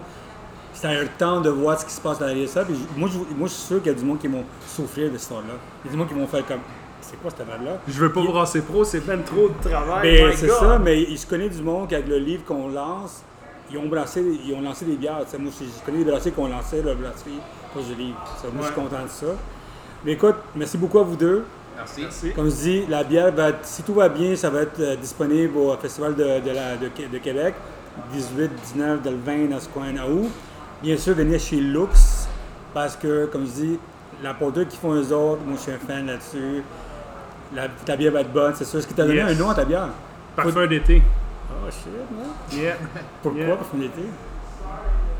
C'était 0.74 0.88
un 0.88 1.05
temps 1.17 1.41
de 1.41 1.50
voir 1.50 1.79
ce 1.79 1.86
qui 1.86 1.91
se 1.94 2.01
passe 2.01 2.20
derrière 2.20 2.48
ça. 2.48 2.63
Puis 2.63 2.75
moi, 2.96 3.10
je, 3.12 3.17
moi, 3.36 3.48
je 3.48 3.53
suis 3.53 3.67
sûr 3.67 3.77
qu'il 3.82 3.91
y 3.91 3.96
a 3.96 3.98
du 3.98 4.05
monde 4.05 4.20
qui 4.20 4.27
vont 4.27 4.44
souffrir 4.67 5.05
de 5.08 5.13
cette 5.13 5.24
histoire-là. 5.24 5.53
Il 5.84 5.88
y 5.88 5.89
a 5.89 5.91
du 5.91 5.98
monde 5.98 6.08
qui 6.08 6.13
vont 6.13 6.27
faire 6.27 6.46
comme. 6.46 6.60
C'est 7.09 7.21
quoi 7.21 7.29
cette 7.31 7.41
affaire-là? 7.41 7.77
Je 7.88 8.00
veux 8.00 8.12
pas 8.12 8.21
Il- 8.21 8.27
brasser 8.27 8.62
pro, 8.62 8.83
c'est 8.83 9.01
plein 9.01 9.17
trop 9.19 9.50
de 9.50 9.69
travail. 9.69 10.17
Ben, 10.21 10.33
c'est 10.35 10.50
ça, 10.50 10.79
mais 10.79 11.05
je 11.15 11.25
connais 11.27 11.50
du 11.50 11.62
monde 11.62 11.88
qui, 11.88 11.95
avec 11.95 12.07
le 12.07 12.17
livre 12.17 12.43
qu'on 12.45 12.67
lance, 12.69 13.21
ils 13.71 13.77
ont, 13.77 13.88
brassé, 13.88 14.24
ils 14.45 14.53
ont 14.53 14.62
lancé 14.62 14.85
des 14.85 14.95
bières. 14.95 15.17
Moi, 15.39 15.51
je, 15.59 15.65
je 15.65 15.85
connais 15.85 16.03
des 16.03 16.09
brassés 16.12 16.33
ont 16.38 16.47
lancé 16.47 16.81
leur 16.81 16.95
brasserie 16.95 17.39
à 17.71 17.74
cause 17.74 17.88
du 17.88 17.95
livre. 17.95 18.17
Moi, 18.53 18.62
je 18.62 18.65
suis 18.65 18.75
content 18.75 19.03
de 19.03 19.09
ça. 19.09 19.27
Mais 20.03 20.13
écoute, 20.13 20.35
merci 20.55 20.77
beaucoup 20.77 21.00
à 21.00 21.03
vous 21.03 21.15
deux. 21.15 21.43
Merci. 21.77 22.01
Merci. 22.01 22.31
Comme 22.33 22.50
je 22.50 22.55
dis, 22.55 22.85
la 22.88 23.03
bière, 23.03 23.31
va 23.33 23.50
être- 23.50 23.59
si 23.65 23.83
tout 23.83 23.93
va 23.95 24.07
bien, 24.09 24.35
ça 24.35 24.50
va 24.50 24.62
être 24.62 24.79
euh, 24.79 24.95
disponible 24.95 25.57
au 25.57 25.75
Festival 25.77 26.15
de, 26.15 26.24
de 26.24 26.51
la- 26.51 26.77
de 26.77 26.88
Qué- 26.89 27.07
de 27.12 27.17
Québec, 27.17 27.53
18, 28.13 28.50
19, 28.74 29.01
de 29.01 29.09
le 29.09 29.17
20 29.17 29.50
dans 29.50 29.59
ce 29.59 29.67
coin 29.69 29.95
à 29.97 30.07
août. 30.07 30.29
Bien 30.81 30.95
sûr, 30.97 31.13
venir 31.15 31.39
chez 31.39 31.57
Lux, 31.57 32.27
parce 32.74 32.95
que, 32.95 33.25
comme 33.25 33.45
je 33.45 33.51
dis, 33.51 33.79
la 34.24 34.33
porteur 34.33 34.67
qu'ils 34.67 34.79
font 34.79 34.93
eux 34.93 35.12
autres, 35.13 35.41
moi 35.45 35.55
je 35.57 35.62
suis 35.63 35.71
un 35.71 35.77
fan 35.79 36.05
là-dessus. 36.05 36.63
La, 37.53 37.67
ta 37.69 37.95
bière 37.95 38.11
va 38.11 38.21
être 38.21 38.31
bonne, 38.33 38.53
c'est 38.55 38.65
sûr. 38.65 38.79
Est-ce 38.79 38.87
que 38.87 38.93
tu 38.93 39.01
as 39.01 39.05
donné 39.05 39.17
Yes. 39.19 39.31
un 39.37 39.43
nom 39.43 39.49
à 39.49 39.55
ta 39.55 39.65
bière? 39.65 39.89
Parfum 40.35 40.65
d'été. 40.67 41.01
Oh 41.49 41.69
shit, 41.69 41.87
man. 42.11 42.27
Yeah. 42.51 42.75
Pourquoi? 43.21 43.41
Yeah. 43.41 43.55
Qu'on 43.71 43.81
était. 43.81 44.09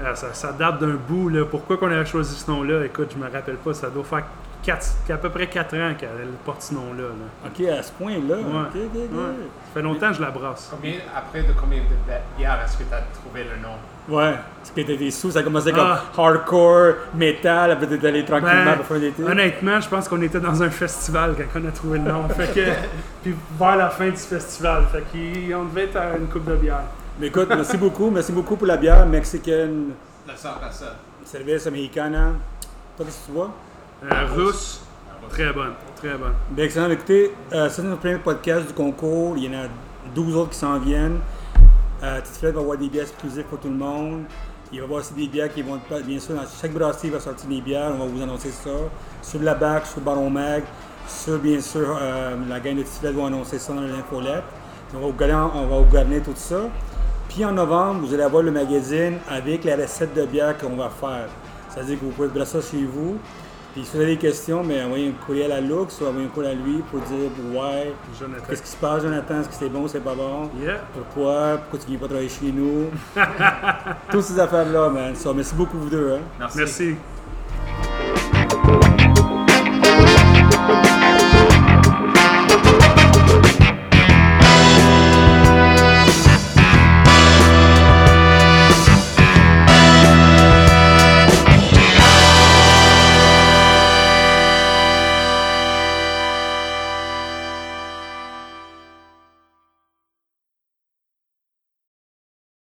Ah, 0.04 0.16
ça, 0.16 0.34
ça 0.34 0.52
date 0.52 0.80
d'un 0.80 0.96
bout. 0.96 1.30
Là. 1.30 1.46
Pourquoi 1.46 1.78
qu'on 1.78 1.90
avait 1.92 2.06
choisi 2.06 2.36
ce 2.36 2.50
nom-là? 2.52 2.86
Écoute, 2.86 3.14
je 3.16 3.24
me 3.24 3.30
rappelle 3.32 3.56
pas. 3.56 3.74
Ça 3.74 3.90
doit 3.90 4.04
faire 4.04 4.24
quatre, 4.66 4.88
à 5.10 5.18
peu 5.18 5.30
près 5.30 5.48
4 5.48 5.76
ans 5.78 5.94
qu'elle 5.98 6.10
porte 6.44 6.62
ce 6.64 6.74
nom-là. 6.74 7.04
là. 7.04 7.48
Ok, 7.48 7.66
à 7.68 7.84
ce 7.84 7.92
point-là. 7.94 8.36
Ouais. 8.36 8.70
Ça 8.74 9.74
fait 9.74 9.82
longtemps 9.82 10.10
que 10.10 10.16
je 10.16 10.22
la 10.22 10.32
brasse. 10.32 10.68
Combien, 10.72 10.94
après 11.16 11.44
de 11.44 11.54
combien 11.60 11.80
de 11.80 12.38
bières 12.38 12.60
est-ce 12.66 12.78
que 12.78 12.84
tu 12.84 12.94
as 12.94 13.02
trouvé 13.14 13.44
le 13.44 13.62
nom? 13.62 13.76
Ouais. 14.08 14.34
Parce 14.60 14.72
que 14.72 14.82
t'étais 14.82 15.10
sous, 15.12 15.32
ça 15.32 15.42
commençait 15.44 15.72
comme 15.72 15.88
Ah. 15.88 16.04
hardcore, 16.18 16.94
métal, 17.16 17.72
après 17.72 17.88
t'es 17.88 18.08
allé 18.08 18.24
tranquillement 18.26 18.66
Ben, 18.66 18.76
pour 18.78 18.86
faire 18.86 18.98
l'été. 18.98 19.24
honnêtement, 19.24 19.80
je 19.80 19.90
pense 19.90 20.08
qu'on 20.08 20.22
était 20.22 20.40
dans 20.40 20.62
un 20.62 20.70
festival 20.70 21.36
quand 21.54 21.60
on 21.64 21.68
a 21.68 21.72
trouvé 21.72 21.98
le 22.00 22.12
nom. 22.12 22.28
fait 22.30 22.54
que, 22.54 22.70
puis 23.24 23.36
vers 23.60 23.76
la 23.78 23.90
fin 23.90 24.10
du 24.10 24.18
festival. 24.18 24.84
Fait 24.92 25.02
qu'on 25.12 25.66
devait 25.66 25.86
être 25.86 25.98
à 25.98 26.18
une 26.18 26.28
coupe 26.28 26.46
de 26.46 26.56
bière. 26.56 26.84
Mais 27.20 27.28
écoute, 27.28 27.48
merci 27.50 27.78
beaucoup. 27.78 28.10
Merci 28.12 28.32
beaucoup 28.32 28.56
pour 28.58 28.68
la 28.68 28.78
bière 28.78 29.06
mexicaine, 29.06 29.92
La 30.28 30.36
cerveza. 30.36 30.96
cerveza 31.24 31.72
mexicana. 31.72 32.34
Toi, 32.98 33.06
qu'est-ce 33.06 33.22
que 33.22 33.26
tu 33.28 33.32
vois? 33.32 33.52
Euh, 34.12 34.26
russe, 34.36 34.82
très 35.30 35.52
bonne. 35.52 35.74
Très 35.96 36.16
bonne. 36.16 36.34
Bien, 36.52 36.66
excellent. 36.66 36.92
Écoutez, 36.92 37.34
euh, 37.54 37.70
c'est 37.70 37.82
notre 37.82 38.02
premier 38.02 38.20
podcast 38.20 38.68
du 38.68 38.74
concours. 38.74 39.36
Il 39.36 39.46
y 39.46 39.56
en 39.56 39.60
a 39.60 39.66
12 40.14 40.36
autres 40.36 40.52
qui 40.52 40.60
s'en 40.60 40.78
viennent. 40.78 41.20
Euh, 42.04 42.22
va 42.44 42.50
avoir 42.50 42.78
des 42.78 42.88
bières 42.88 43.06
exclusives 43.06 43.46
pour 43.46 43.60
tout 43.60 43.70
le 43.70 43.76
monde. 43.76 44.26
Il 44.72 44.78
va 44.78 44.84
y 44.84 44.86
avoir 44.86 45.00
aussi 45.00 45.14
des 45.14 45.28
bières 45.28 45.52
qui 45.52 45.64
vont 45.64 45.78
être, 45.78 46.06
bien 46.06 46.20
sûr, 46.20 46.36
dans 46.36 46.44
chaque 46.62 46.72
brasserie 46.72 47.10
va 47.10 47.20
sortir 47.20 47.50
des 47.50 47.62
bières. 47.62 47.94
On 47.96 48.00
va 48.00 48.06
vous 48.06 48.22
annoncer 48.22 48.52
ça. 48.52 48.70
Sur 49.24 49.42
la 49.42 49.56
bac, 49.56 49.88
sur 49.88 50.02
Baron 50.02 50.30
Mag, 50.30 50.64
sur, 51.08 51.40
bien 51.40 51.60
sûr, 51.60 51.98
euh, 52.00 52.36
la 52.48 52.60
gang 52.60 52.76
de 52.76 52.84
Tite 52.84 53.00
Fred 53.00 53.16
va 53.16 53.26
annoncer 53.26 53.58
ça 53.58 53.74
dans 53.74 53.82
l'infolette. 53.82 54.44
On 54.94 55.00
va 55.00 55.52
on 55.56 55.68
va 55.68 55.78
vous 55.80 55.92
garder 55.92 56.20
tout 56.20 56.32
ça. 56.36 56.70
Puis 57.28 57.44
en 57.44 57.54
novembre, 57.54 58.02
vous 58.02 58.14
allez 58.14 58.24
avoir 58.24 58.44
le 58.44 58.52
magazine 58.52 59.18
avec 59.28 59.64
la 59.64 59.78
recette 59.78 60.14
de 60.14 60.26
bière 60.26 60.56
qu'on 60.60 60.76
va 60.76 60.90
faire. 60.90 61.28
C'est-à-dire 61.70 62.00
que 62.00 62.06
vous 62.06 62.12
pouvez 62.12 62.28
brasser 62.28 62.62
ça 62.62 62.72
chez 62.72 62.86
vous. 62.86 63.18
Puis 63.76 63.84
si 63.84 63.92
vous 63.98 64.04
avez 64.04 64.16
des 64.16 64.18
questions, 64.18 64.64
mais 64.64 64.82
envoyez 64.82 65.10
un 65.10 65.26
courriel 65.26 65.52
à 65.52 65.60
Lux 65.60 66.00
ou 66.00 66.06
envoyez 66.06 66.28
un 66.28 66.30
courriel 66.30 66.54
à 66.54 66.56
lui 66.56 66.78
pour 66.90 67.02
dire 67.02 67.30
ouais, 67.54 67.94
qu'est-ce 68.48 68.62
qui 68.62 68.70
se 68.70 68.78
passe, 68.78 69.04
Jonathan, 69.04 69.42
est-ce 69.42 69.50
que 69.50 69.56
c'est 69.56 69.68
bon, 69.68 69.86
c'est 69.90 70.00
pas 70.00 70.16
bon, 70.16 70.50
Yeah. 70.64 70.80
pourquoi, 70.94 71.58
pourquoi 71.58 71.80
tu 71.80 71.88
viens 71.88 72.00
pas 72.00 72.06
travailler 72.08 72.30
chez 72.30 72.54
nous? 72.54 72.86
Toutes 74.12 74.24
ces 74.24 74.40
affaires-là, 74.40 74.88
man. 74.88 75.14
So, 75.14 75.34
merci 75.34 75.54
beaucoup 75.56 75.78
vous 75.78 75.90
deux. 75.90 76.14
Hein. 76.14 76.22
Merci. 76.40 76.58
Merci. 76.58 76.96